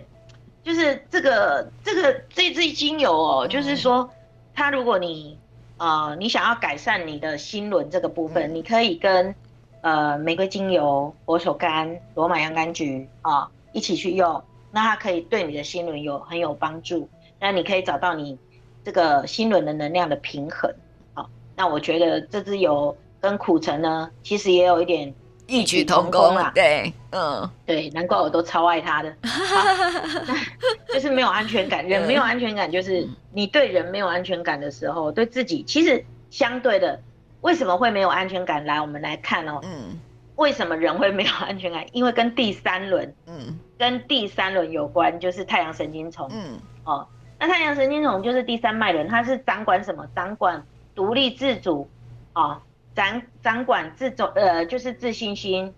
[0.64, 4.10] 就是这个这个这支精油哦，就是说，
[4.56, 5.38] 它如果你。
[5.84, 9.34] 呃，你想要改善你的心轮这个部分，嗯、你可以跟
[9.82, 17.10] 呃玫瑰精油、佛手柑、罗马洋甘菊啊、呃、一起去用，那它可以对你的心轮有很有帮助。
[17.40, 18.38] 那你可以找到你
[18.84, 20.74] 这个心轮的能量的平衡。
[21.14, 25.14] 好、呃，那我觉得这支油跟苦橙呢，其实也有一点。
[25.48, 29.14] 异曲同工啦，对，嗯，对，难怪我都超爱它的，
[30.94, 36.98] 就是没有安全感，人没有安全感，就是你对人没有安全感的时候，对自己其实相对的，
[37.42, 38.64] 为什么会没有安全感？
[38.66, 40.00] 来，我们来看哦，嗯，
[40.36, 41.86] 为什么人会没有安全感？
[41.92, 47.08] 因为跟第三轮，嗯，跟第三轮有关，就是太阳神经丛，嗯，哦，
[47.40, 50.08] 那太阳神经丛就是第三脉轮，它是掌管什么？
[50.16, 50.66] 掌管
[50.96, 51.90] 独立自主，
[52.34, 52.62] 啊。
[52.94, 55.74] 掌掌管自主，呃，就是自信心，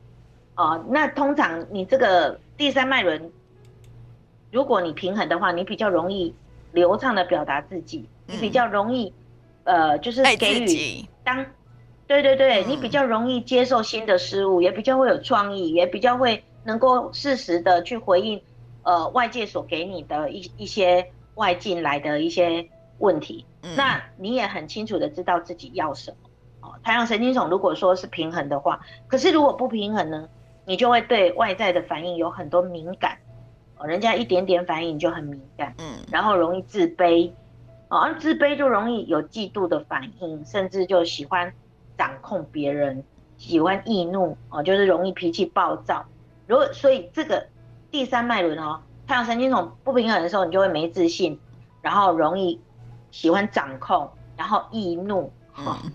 [0.55, 3.31] 哦、呃，那通常你这个第三脉轮，
[4.51, 6.33] 如果你平衡的话，你比较容易
[6.71, 9.13] 流畅的表达自己，嗯、你比较容易，
[9.63, 11.45] 呃，就是给予当，
[12.21, 18.41] 对对对，嗯、你比较容易接受新的事物，也比较会有创意，也比较会能够适时的去回应，
[18.83, 26.17] 呃，外界所给你的一一些外进来的一些问题，嗯、那你也很清楚的知道自己要什么。
[26.61, 30.29] 哦太阳神经丛如果说是平衡的话，可是如果不平衡呢，
[30.65, 33.17] 你就会对外在的反应有很多敏感，
[33.77, 37.31] 哦，人家一点点反应你就很敏感，嗯，然后容易自卑，
[37.89, 41.53] 哦，而自卑就容易有嫉妒的反应，甚至就喜欢
[41.97, 43.03] 掌控别人，
[43.37, 46.05] 喜欢易怒，哦，就是容易脾气暴躁。
[46.47, 47.47] 如果所以这个
[47.91, 51.39] 第三脉轮哦，太阳神经丛不平衡的时候，你就会没自信，
[51.81, 52.59] 然后容易
[53.11, 55.77] 喜欢掌控，然后易怒，哦。
[55.83, 55.91] 嗯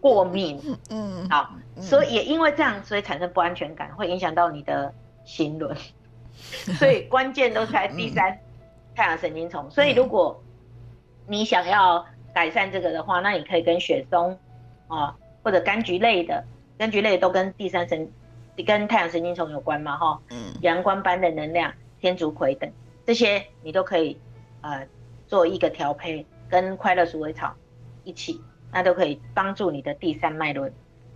[0.00, 4.92] 过敏， 嗯，好，所以也因为这样，所以产生不安全感，会影响到你的
[5.24, 5.76] 心轮，
[6.76, 8.36] 所以关键都在第三
[8.96, 9.70] 太阳神经丛。
[9.70, 10.42] 所以如果
[11.28, 14.36] 你想要改善这个的话，那你可以跟雪松
[14.88, 16.44] 啊，或者柑橘类的，
[16.78, 18.10] 柑橘类都跟第三神
[18.66, 22.70] 跟太阳神经丛有关嘛，哈，嗯，阳光般的能量、天竺葵等
[23.06, 24.18] 这些，你都可以
[24.60, 24.86] 呃
[25.26, 27.54] 做一个调配，跟快乐鼠尾草
[28.04, 28.40] 一起。
[28.72, 30.70] 那都可以帮助你的第三脉轮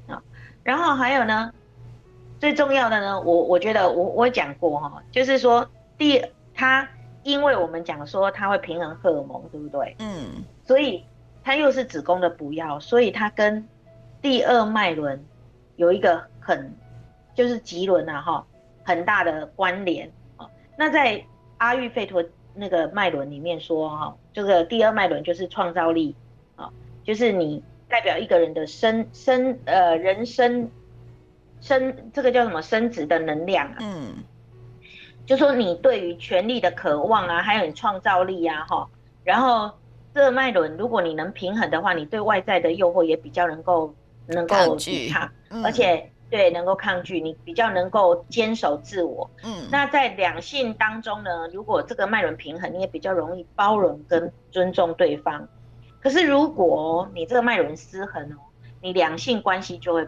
[0.06, 0.22] 啊，
[0.62, 1.52] 然后还有呢，
[2.38, 6.88] 最重要的呢，我我觉得我我讲过哈，就是说第它，
[7.22, 9.94] 因为我们讲说它会平衡荷尔蒙，对不对？
[9.98, 11.04] 嗯，所以
[11.50, 13.66] 它又是子宫的补药，所以它跟
[14.22, 15.20] 第二脉轮
[15.74, 16.72] 有一个很
[17.34, 18.46] 就是棘轮啊哈，
[18.84, 20.48] 很大的关联啊。
[20.78, 21.20] 那在
[21.58, 26.14] 阿育吠陀那个脉轮里面说哈，这个第二脉轮就是创造力
[26.54, 26.70] 啊，
[27.02, 30.70] 就是你代表一个人的生生呃人生
[31.60, 32.62] 生这个叫什么？
[32.62, 34.22] 生殖的能量啊，嗯，
[35.26, 38.88] 就说你对于权力的渴望啊，还有你创造力啊哈，
[39.24, 39.72] 然后
[40.14, 43.94] 这个脉轮如果你能平衡的话，你对外在的诱惑也比较能够
[44.26, 46.10] 能够抵抗，嗯、而且。
[46.30, 49.28] 对，能够抗拒，你比较能够坚守自我。
[49.42, 55.48] 嗯，那在两性当中呢，如果这个脉轮平衡，你也比较容易包容跟尊重对方。
[56.00, 58.38] 可是如果你这个脉轮失衡哦，
[58.80, 60.06] 你两性关系就会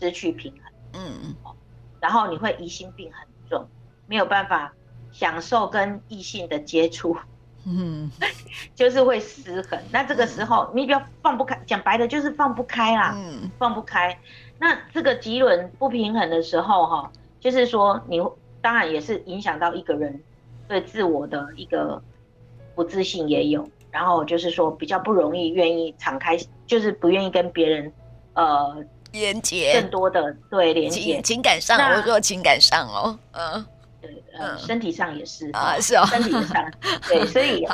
[0.00, 0.72] 失去平衡。
[0.94, 1.54] 嗯嗯，
[2.00, 3.68] 然后你会疑心病很重，
[4.08, 4.72] 没有办法
[5.12, 7.16] 享受跟异性的接触。
[7.66, 8.10] 嗯，
[8.74, 9.78] 就是会失衡。
[9.90, 13.12] 那这个时候你比较放不开，讲白的就是放不开啦。
[13.16, 14.16] 嗯，放不开。
[14.58, 18.22] 那这个脐轮不平衡的时候，哈，就是说你
[18.62, 20.22] 当然也是影响到一个人
[20.68, 22.00] 对自我的一个
[22.74, 27.92] 不自信也有，然后就是说比较不容易愿意敞开，就是不愿意跟别人
[28.34, 33.75] 呃连接更多的对连接情感上，我说情感上哦，嗯，对，
[34.38, 36.72] 呃，身体上也是啊，是哦，身体上
[37.08, 37.66] 对， 所以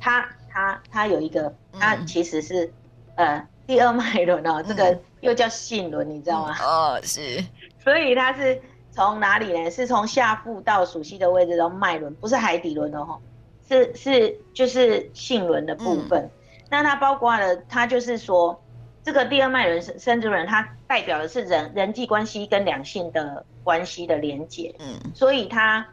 [0.00, 2.72] 他他他有一个，他其实是
[3.16, 3.46] 呃。
[3.64, 6.56] 第二脉轮哦，这个又叫性轮，你知道吗？
[6.60, 7.42] 哦，是。
[7.82, 9.70] 所以它是从哪里呢？
[9.70, 13.18] 是从下腹到属膝的位置，然后脉轮，不是海底轮哦，
[13.66, 16.20] 是是就是性轮的部分。
[16.22, 16.30] 嗯、
[16.70, 18.60] 那它包括了，它就是说，
[19.04, 24.74] 这个第二脉人生殖轮，它代表的是人人际关系跟两性的关系的连结。
[24.78, 25.86] 嗯，所以它。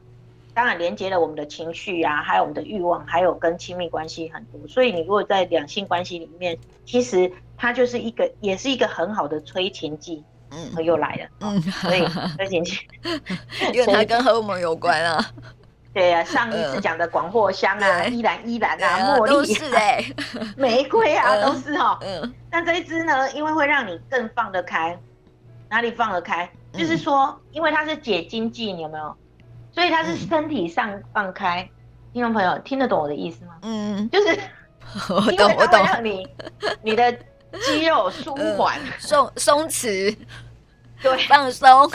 [0.51, 4.59] 当然连接了我们的情绪啊，还有我们的欲望，还有跟亲密关系很多。
[4.67, 10.21] 所以你如果在两性关系里面，其实它就是一个，也是一个很好的催情剂。
[10.51, 11.29] 嗯，又来了。
[11.39, 12.75] 嗯，所以催情剂，
[13.71, 15.23] 因为它跟荷尔蒙有关啊。
[15.99, 20.01] 对啊，上一次讲的广藿香啊，依兰依兰啊，茉莉都是哎，
[20.55, 21.97] 玫瑰啊，都是哦。
[22.01, 22.33] 嗯。
[22.49, 24.97] 那这一支呢，因为会让你更放得开，
[25.69, 26.49] 哪里放得开？
[26.71, 29.13] 就是说，因为它是解经剂，你有没有？
[29.73, 31.69] 所以它是身体上放开，嗯、
[32.13, 33.55] 听众朋友听得懂我的意思吗？
[33.63, 34.39] 嗯，就是
[35.13, 35.83] 我懂，我懂。
[35.85, 36.25] 让你
[36.81, 37.11] 你的
[37.65, 40.17] 肌肉舒缓、松松弛，
[41.01, 41.91] 对，放松。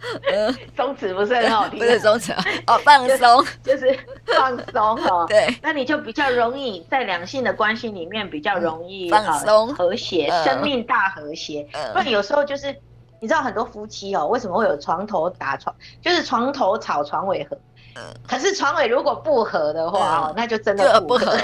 [0.76, 2.32] 松弛不是很好听，不是松弛
[2.66, 5.26] 哦，放松 就是放松哦。
[5.30, 11.66] 对，那你就比较容易在两性的关系里面比较容易放松、和谐，生命大和谐。
[11.92, 12.74] 不然有时候就是。
[13.20, 17.58] 你知道很多夫妻哦，为什么会有床头打床，就是床头吵床尾和。
[17.96, 18.02] 嗯。
[18.28, 21.36] 可是床尾如果不和的话哦，那就真的不和。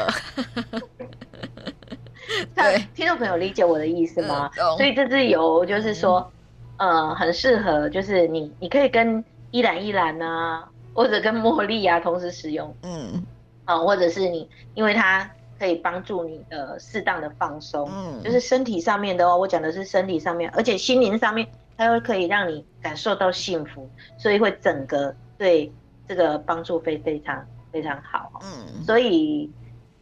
[2.54, 4.48] 对，听众朋友理解我的意思吗？
[4.76, 6.30] 所以这支油就是说，
[6.76, 12.74] 呃，很适合，就是你你可以跟依兰依兰啊，或者跟茉莉啊同时使用。
[12.82, 13.24] 嗯。
[13.64, 17.88] 啊，或者是你，因为它可以帮助你的适当的放松。
[17.92, 18.22] 嗯。
[18.22, 21.46] 就是身体上面的哦，我讲的是身体上面，而且心灵上面。
[21.76, 25.72] 它又可以让你感受到幸福，所以会整个对
[26.06, 28.30] 这个帮助非非常非常好。
[28.44, 29.50] 嗯，所以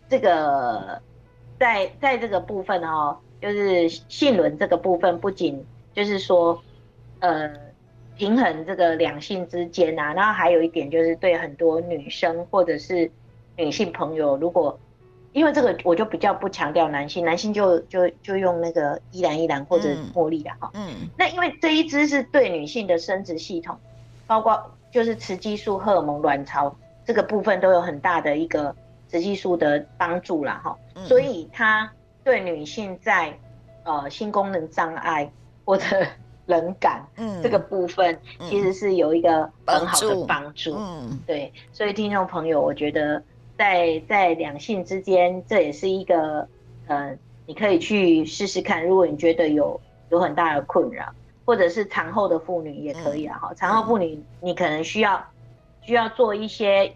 [0.06, 1.00] 这个
[1.58, 6.62] 在在这个部分哦，就是性轮这个部分，不仅就是说
[7.20, 7.50] 呃
[8.16, 13.11] 平衡这个两性之间啊，然后还有一点就是对很多女生或者是
[13.57, 14.78] 女性朋友，如果
[15.33, 20.70] 因为这个，我就比较不强调男性，男性就就就用那个依兰依兰或者茉莉的哈。
[20.74, 21.09] 嗯。
[21.16, 23.74] 那因为这一支是对女性的生殖系统，
[24.26, 26.76] 包括就是雌激素、荷尔蒙、卵巢
[27.07, 28.76] 这个部分都有很大的一个
[29.09, 30.76] 雌激素的帮助啦哈。
[30.96, 31.07] 嗯。
[31.07, 31.90] 所以它
[32.22, 33.35] 对女性在
[33.85, 35.33] 呃性功能障碍
[35.66, 35.85] 或者
[36.46, 40.75] 冷感嗯这个部分，其实是有一个很好的帮助。
[40.77, 41.18] 嗯。
[41.27, 43.22] 对，所以听众朋友，我觉得。
[43.55, 46.48] 在在两性之间，这也是一个
[46.88, 48.85] 呃，你可以去试试看。
[48.85, 51.07] 如果你觉得有有很大的困扰，
[51.44, 53.38] 或者是产后的妇女也可以啊。
[53.38, 55.22] 哈、嗯，产后妇女你可能需要
[55.83, 56.92] 需要做一些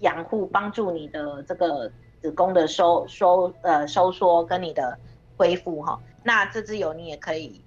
[0.00, 1.88] 养护，帮助你的这个
[2.20, 4.98] 子宫的收收呃收缩跟你的
[5.36, 6.00] 恢复哈。
[6.24, 7.60] 那这支油你也可以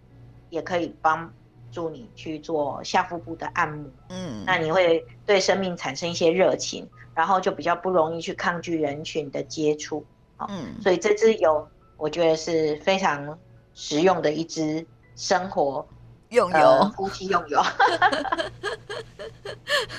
[0.52, 1.34] 也可以帮
[1.72, 6.88] 助你去做下腹部的按摩，嗯，那你会对生命产生一些热情。
[7.14, 10.04] 然后就比较不容易去抗拒人群的接触，
[10.48, 13.38] 嗯，所以这支油我觉得是非常
[13.74, 14.88] 实用的一支
[15.18, 15.86] 生活
[16.30, 17.62] 用油，呃、夫妻用油。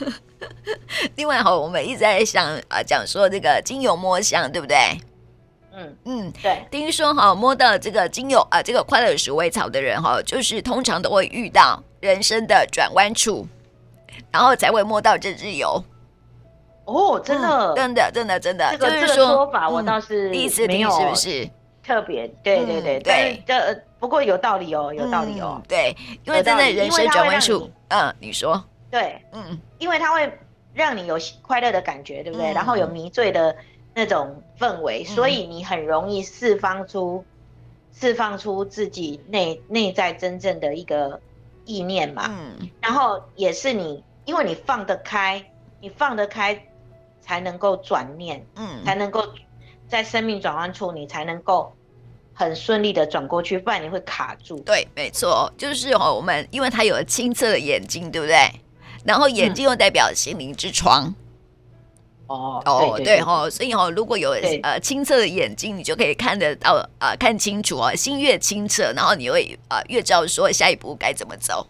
[1.15, 4.79] 另外哈，我们一直在想啊，讲说这个精油摸香，对不对？
[5.75, 6.65] 嗯嗯，对。
[6.71, 13.47] 听说哈，摸到这个精油啊，这个快乐鼠尾草的人哈，就是通常都会遇到人生的转弯处，
[14.31, 15.83] 然后才会摸到这支油。
[16.85, 21.49] 哦，真的，嗯、真的，真的，真的，这个就是说，说法我倒是第一次听，是不是？
[21.83, 30.33] 特别，对对对、嗯、对，这不过有道理哦，有道理哦，嗯、对，因为真的人生转弯处，嗯，你说，对，嗯，因为它会
[30.75, 32.53] 让你有快乐的感觉，对不对？
[32.53, 33.55] 嗯、然后有迷醉的
[33.95, 37.25] 那种氛围，嗯、所以你很容易释放出
[37.93, 41.21] 释放出自己内内在真正的一个
[41.65, 45.45] 意念嘛，嗯，然后也是你，因为你放得开，
[45.81, 46.63] 你放得开。
[47.25, 49.25] 才能够转念，嗯，才能够
[49.87, 51.73] 在生命转弯处，你才能够
[52.35, 54.59] 很顺利的转过去，不然你会卡住。
[54.63, 58.37] 对，没错，就是哦，我们因为它有了清澈的眼睛，对不对？
[59.05, 61.15] 然后眼睛又代表心灵之窗。
[62.27, 64.31] 哦哦，对哦，所以哦，如果有
[64.63, 71.67] 呃清澈的眼睛，你就可以看得到呃看清楚哦，心越清澈，然后你会呃越知道说下一步该怎么走。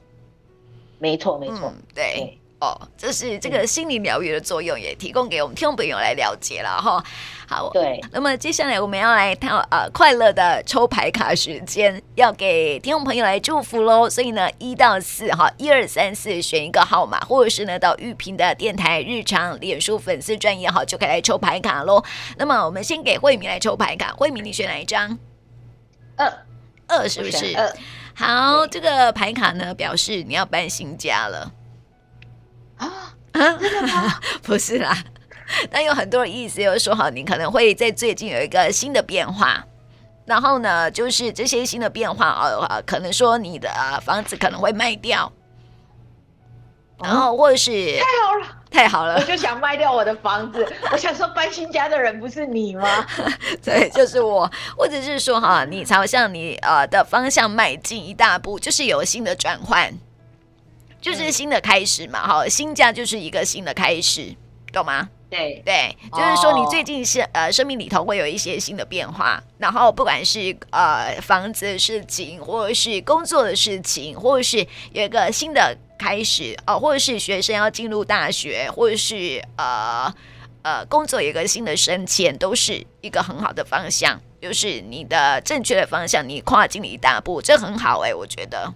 [0.99, 2.39] 没错，没错，对。
[2.63, 7.05] 哦，这是这个心理疗愈的作用，也提供给我们听众朋友来了解了哈。
[7.49, 8.01] 好，对。
[8.13, 14.09] 那么接下来我们要来谈呃快乐的抽牌卡时间，要给听众朋友来祝福喽。
[14.09, 22.01] 所以呢，一到四哈，一二三四选一个号码，或者是呢到玉屏的电台日常脸书粉丝专页号就可以来抽牌卡喽。
[22.37, 25.19] 那么我们先给慧敏来抽牌卡，慧敏你选哪一张？
[26.17, 26.33] 二
[26.87, 27.57] 二是不是？
[28.15, 31.51] 好，这个牌卡呢表示你要搬新家了。
[32.87, 33.15] 啊？
[33.33, 33.53] 啊！
[33.59, 34.21] 真的吗？
[34.43, 34.97] 不是啦，
[35.71, 39.65] 但有很多的意思，就是说哈，你可能会在最近有一个新的变化，
[40.27, 43.71] 然后呢，就是这些新的变化啊，可能说你的
[44.05, 45.33] 房子可能会卖掉，
[47.03, 52.87] 然后或者是太好了，太好了，我就想卖掉我的房子， 我想说搬新家的人不是你吗？
[53.65, 59.93] 对，就是我，或者是说哈，你朝向你呃的方向迈进一大步，就是有新的转换。
[61.03, 64.35] 就是新的开始嘛，哈、嗯，新家就是一个新的开始，
[64.73, 65.11] 懂吗？
[65.29, 65.61] 对。
[65.65, 80.15] 对，就是说你最近是呃生命里头会有一些新的变化，然后不管是呃房子的事情，或者是工作的事情，或者是有一个新的开始哦、呃，或者是学生要进入大学，或者是呃
[80.63, 88.73] 呃工作有一个新的升迁，都是一个很好的方向，就是你的正确的方向，你跨进了一大步，这很好哎、欸，我觉得，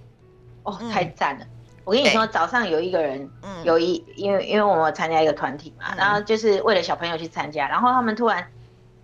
[0.64, 1.46] 哦，太赞了。
[1.86, 3.30] 我跟你说，早上有一个人，
[3.62, 8.44] 有一因为因为我们参加一个团体嘛，然后就是为了小朋友去参加，然后他们突然，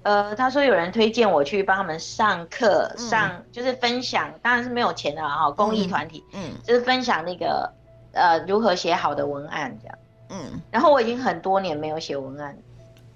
[0.03, 7.73] 呃，他说有人推荐我去帮他们上课，上就是分享，当然是没有钱的哈，公益团体，嗯，就是分享那个
[8.15, 9.99] 呃如何写好的文案这样，
[10.31, 12.59] 嗯，然后我已经很多年没有写文案，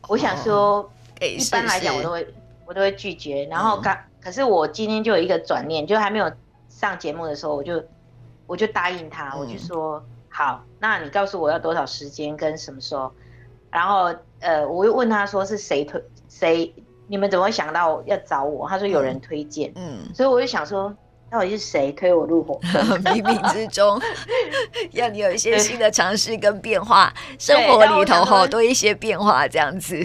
[0.07, 0.89] 我想说，
[1.21, 2.25] 一般来讲我都会
[2.67, 6.31] 我都会拒绝，然后刚可是我今天就有一个转念，就还没有
[6.69, 7.83] 上节目的时候我就。
[8.47, 13.13] 我就答应他，我就说、嗯、好，那你告诉我要多少时间跟什么时候，
[13.71, 16.73] 然后呃，我又问他说是谁推谁，
[17.09, 18.69] 你们怎么会想到要找我？
[18.69, 20.95] 他说有人推荐，嗯，所以我就想说
[21.29, 22.61] 到底是谁推我入伙？
[23.03, 24.01] 冥冥之中
[24.93, 29.97] 要你有一些新的尝试跟变化，生活里头好多一些变化这样子。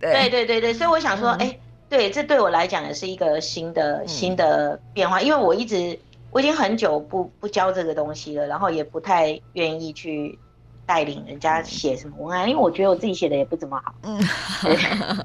[0.00, 5.96] 对对对对对，所以我想说，哎、嗯欸，对，这对我来讲也是一个新的、嗯、新的变化，因为我一直。
[6.34, 10.36] 我已经很久不不教这个东西了，然后也不太愿意去
[10.84, 13.94] 带领人家写什么文案，因为我觉得我自己写的也不怎么好。
[14.02, 14.20] 嗯，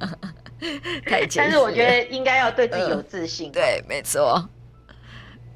[1.07, 3.51] 太但是我觉得应该要对自己有自信。
[3.51, 4.47] 对，没错。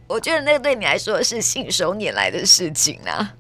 [0.08, 3.36] 我觉得那个对你来说是信手拈来的事情啊。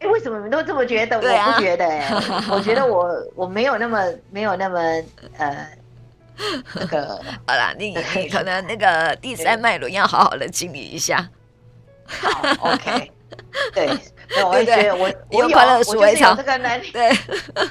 [0.00, 1.16] 哎，为什么你们都这么觉得？
[1.16, 2.14] 我不觉得哎，
[2.52, 3.98] 我觉得我我没有那么
[4.30, 4.78] 没有那么
[5.38, 5.66] 呃。
[6.74, 11.28] 那个好啦，你你可能那个第三脉轮要好好的清理一下。
[12.08, 13.12] 好，OK，
[13.74, 13.88] 对，
[14.42, 17.10] 我会觉得我我有快乐鼠尾草，这个能力，对，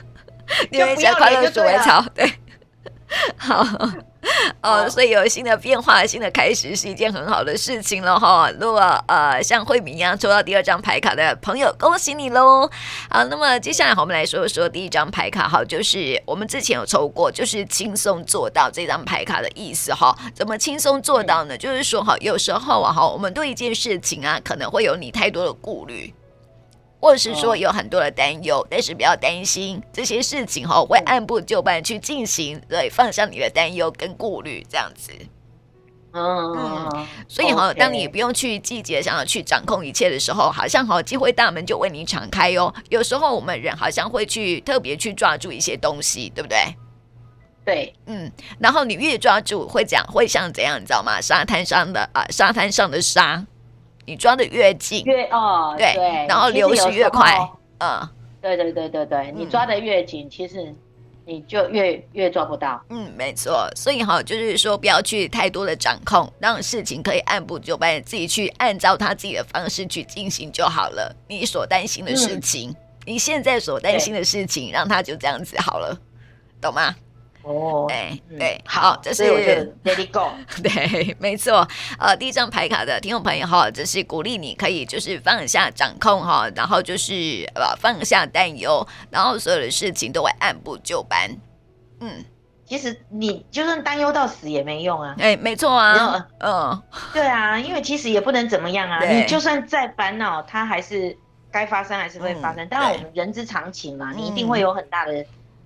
[0.71, 2.31] 你会讲快乐鼠尾草，对，
[3.37, 3.65] 好。
[4.61, 8.51] 哦，所以有新的变化、新的开始是一件很好的事情了哈。
[8.59, 12.69] 如果呃像慧敏一样抽到第二张牌卡的朋友，恭喜你喽！
[13.09, 20.13] 好，那么接下来我们来说说第一张牌卡哈，就是我们之前有抽过，就是轻松做到这张牌卡的意思哈。
[20.33, 21.57] 怎么轻松做到呢？
[21.57, 26.13] 就是说哈，有时候啊哈，我们对一件事情啊，可能会有你太多的顾虑。
[26.99, 35.11] 或者是说有很多的担忧，但是不要担心这些事情哈，会按部就班去进行，对，放下你的担忧跟顾虑，这样子。
[36.13, 42.73] 嗯，所以哈，当你不用去积极想要去掌控一切的时候，好像哈，机会大门就为你敞开哦。
[42.89, 46.57] 有时候我们人好像会去特别去抓住一些东西，对不对？
[47.63, 51.21] 对，嗯，然后你越抓住，会讲会像怎样，你知道吗？
[51.21, 53.45] 沙滩上的啊，沙滩上的沙。
[54.07, 57.37] 你抓的越紧，越哦，对，对然后流失越快，
[57.79, 58.07] 嗯，
[58.41, 60.73] 对对对对对，你抓的越紧，嗯、其实
[61.25, 62.81] 你就越越抓不到。
[62.87, 63.69] 嗯，没错。
[63.75, 71.13] 所以哈，就是说不要去太多的掌控，让事情可以按部就班，自己去按照他自己的方式去进行就好了。
[71.27, 72.75] 你所担心的事情，嗯、
[73.07, 75.99] 你现在所担心的事情，让他就这样子好了，
[76.61, 76.95] 懂吗？
[77.47, 79.23] 哦，对对，好，这是
[79.85, 80.31] Let it go，
[80.61, 81.65] 对，没错，
[81.97, 91.31] 呃，第一张牌卡的听众朋友哈，这是鼓励你可以就是放下掌控哈，然后就是呃放下担忧，然后所有的事情都会按部就班。
[92.01, 92.25] 嗯，
[92.65, 96.83] 其实你就算担忧到死也没用啊，哎，没错啊，嗯，
[97.13, 101.17] 对啊，因为其实也不能怎么样啊，你就算再烦恼，它还是
[101.49, 105.25] 该发生还是会发生，当然我们人之常情嘛，你一定会有很大的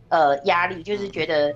[0.10, 1.52] 呃压力，就是觉得。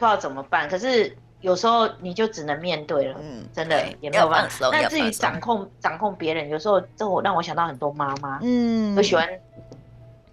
[0.00, 4.70] 不知道怎么办，可是有时候你就只能面对了，嗯，真的也没有办法。
[4.72, 9.28] 那至于掌控掌控别人，有时候这我让我想到很多妈妈，嗯，都喜欢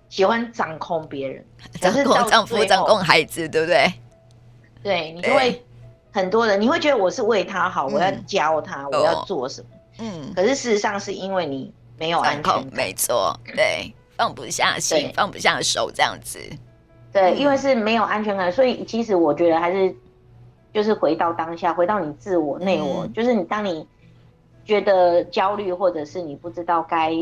[0.07, 1.45] 喜欢掌控别人，
[1.81, 3.93] 掌控丈夫、掌控孩子，对不对？
[4.81, 5.61] 对，你就会
[6.13, 9.67] 很多人，你会觉得我是为他好，我要教他，我要做什么，
[9.99, 16.39] 嗯，可是事实上是因为你没有安全，没错，对，放不下心，放不下手，这样子。
[17.11, 19.95] 对，因为是没有安全感，所以其实我觉得还是
[20.73, 23.87] 就是回到当下，回到你自我内我，嗯、就是你当你
[24.65, 27.13] 觉得焦虑，或者是你不知道该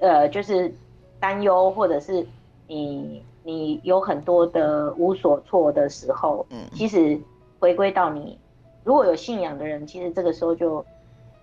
[0.00, 0.72] 呃，就是
[1.18, 2.26] 担忧，或者是
[2.66, 7.20] 你你有很多的无所措的时候，嗯，其实
[7.58, 8.38] 回归到你
[8.84, 10.84] 如果有信仰的人，其实这个时候就。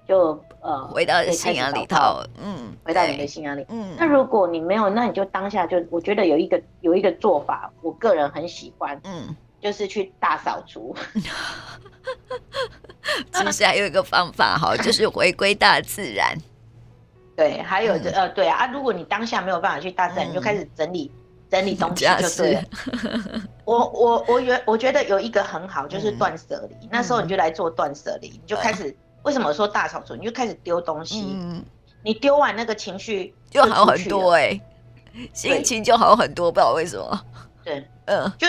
[0.07, 3.93] 就呃，回到信仰里头，嗯，回到你的信仰里，嗯。
[3.97, 10.95] 那如果你没有，那你就当下就，我觉得有一个有一个做法，我个人很喜欢，嗯，就是去大扫除。
[13.33, 16.37] 其实还有一个方法哈， 就是回归大自然。
[17.35, 21.11] 对，还有这呃，对啊，如果你当下没有办法去大自然，你就开始整理
[21.49, 22.63] 整理东西就对了。
[23.65, 26.87] 我我我觉我觉得有一个很好，就是断舍离。
[26.89, 28.95] 那时候你就来做断舍离，你就开始。
[29.23, 30.15] 为什么说大扫除？
[30.15, 31.63] 你就开始丢东西，嗯、
[32.03, 34.61] 你丢完那个情绪就好很多哎、欸，
[35.33, 37.21] 心情就好很多，不知道为什么。
[37.63, 38.47] 对，嗯，就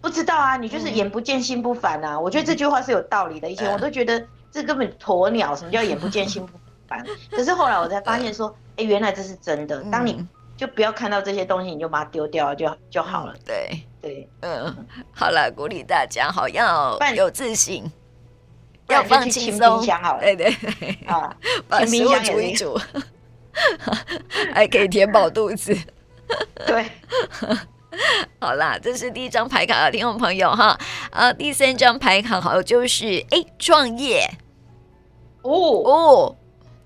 [0.00, 2.16] 不知道啊，你就是眼不见心不烦啊。
[2.16, 3.50] 嗯、我觉得这句话是有道理的。
[3.50, 6.52] 以前我都觉得这根本鸵鸟，什么叫眼不见心不
[6.86, 7.02] 烦？
[7.30, 9.82] 可是后来我才发现说，哎、欸，原来这是真的。
[9.84, 10.26] 当你
[10.56, 13.32] 就不要看到这些东西，你就把它丢掉就就好了。
[13.32, 17.90] 嗯、对对，嗯，好了，鼓励大家好，要有自信。
[18.88, 19.84] 要放轻松，
[20.20, 21.34] 对对对，啊，
[21.68, 22.78] 把食物煮一煮，
[24.52, 25.76] 还可以填饱肚子。
[26.66, 26.84] 对，
[28.40, 30.78] 好啦，这是第一张牌卡的听众朋友哈。
[31.10, 34.28] 啊，第三张牌卡好就是哎，创业。
[35.42, 36.36] 哦哦，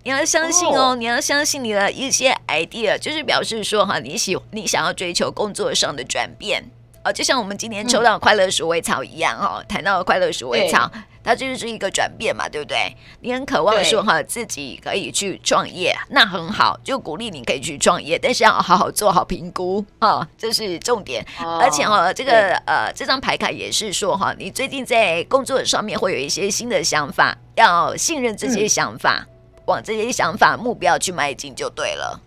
[0.02, 6.68] 你要相信哦，你要相信你的一些 idea，就是表示说哈，你喜你想要追求工作上的转变。
[7.04, 10.90] 哦，就像我们今天抽到快乐鼠尾草一样哦，谈到快乐鼠尾草。
[11.28, 12.96] 它就是一个转变嘛，对不对？
[13.20, 21.22] 你很渴望说哈，自己可以去创业，那很好，就鼓励你可以去创业，但是要好好做好评估啊，这是重点。
[21.38, 32.18] 哦、而且哈，这个呃，这张牌卡也是说哈，你最近在工作上面会有一些新的想法，要信任这些想法，嗯、往这些想法目标去迈进就对了。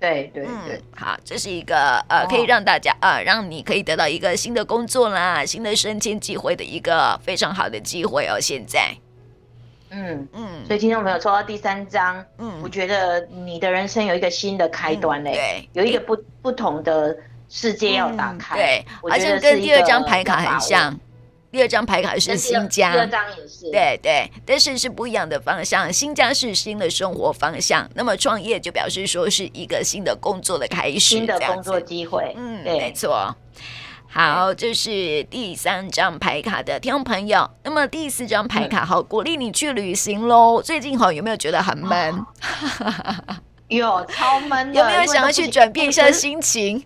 [0.00, 8.38] 对对对、嗯，好，这是一个呃，可以让大家呃，让你可以得到一个新的工作啦，新的升迁机会的一个非常好的机会哦。
[8.40, 8.94] 现在，
[9.90, 17.16] 嗯嗯，所以听众朋友抽到第三张，嗯，我觉得你的人生有一个新的开端嘞，对，有一个不不同的
[17.48, 20.98] 世界要打开，对，而且跟第二张牌卡很像。
[21.50, 25.90] 第二张牌卡是新家，第二张也是，对对，但是是不一样的方向。
[25.92, 32.34] 新家是新的生活方向，那么创业就表示说是一个新的工作的开始，新的工作机会。
[32.36, 33.34] 嗯，对没错。
[34.10, 37.50] 好，这是第三张牌卡的听众朋友。
[37.62, 40.62] 那么第四张牌卡，好，鼓励你去旅行喽。
[40.62, 42.24] 最近好，有没有觉得很闷？
[43.68, 44.80] 有，超闷的。
[44.80, 46.84] 有没有想要去转变一下 心情？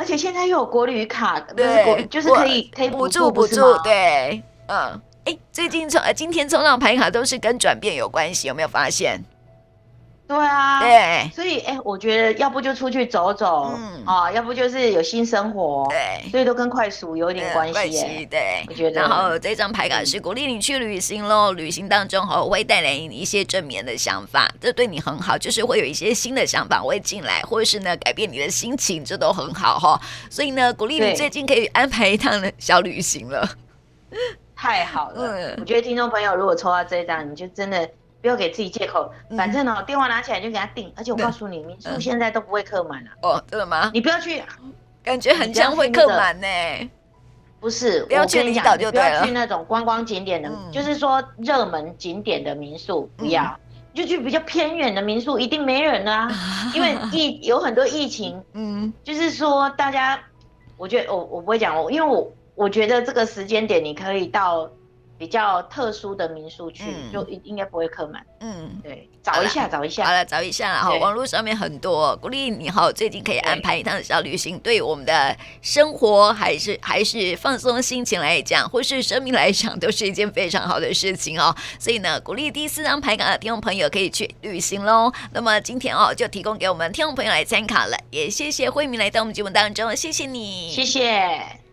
[0.00, 9.22] 而且现在又有国旅卡，对，国就是可以可以补助补助，对，嗯，哎，最近冲呃今天抽到牌卡都是跟转变有关系，有没有发现？
[10.30, 19.00] 对啊，对，所以哎，我觉得要不就出去走走，嗯啊，要不就是有新生活，对，所以都跟快速有点关系，对，我觉得。
[19.00, 30.00] 然后这张牌卡是鼓励你去旅行喽，旅行当中哈会带来你一些正面的想法，这对你很好，就是会有一些新的想法会进来，或者是呢改变你的心情，这都很好哈。
[30.30, 33.44] 所以呢，鼓励你最近可以安排一趟的小旅行了，
[34.54, 35.56] 太好了。
[35.58, 37.90] 我觉得听众朋友如果抽到这张，你就真的。
[38.20, 39.10] 不要给自己借口。
[39.36, 40.92] 反正呢，电话拿起来就给他订。
[40.96, 43.10] 而且我告诉你，民宿现在都不会客满了。
[43.22, 43.90] 哦，真的吗？
[43.94, 44.42] 你不要去，
[45.02, 46.46] 感觉很像会客满呢。
[47.60, 49.10] 不是，不要去离岛就对了。
[49.10, 53.58] 不要去那种观光景点的，就是说热门景点的民宿不要，
[53.92, 56.28] 就去比较偏远的民宿，一定没人啊。
[56.74, 60.18] 因为疫有很多疫情，嗯，就是说大家，
[60.76, 64.70] 我觉得我我不会讲我，因为我我觉得这个时间点你可以到。
[65.20, 68.24] 比较特殊的民宿去，嗯、就应应该不会客满。
[68.40, 70.78] 嗯，对，找一下，找一下，好了，找一下。
[70.78, 81.54] 好，网络上面很多鼓励你哈，最近可以安排一趟小旅行，对我们的生活还是还是放松心情来讲，或是生命来讲，都是一件非常好的事情哦。
[81.78, 85.12] 所以呢，鼓励第四张牌卡的听众朋友可以去旅行喽。
[85.34, 91.69] 那么今天哦，就提供给我们听众朋友来参考了，也谢谢慧明来到我们节目当中，谢谢你，谢谢。